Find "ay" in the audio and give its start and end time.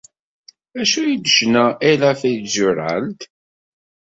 1.01-1.13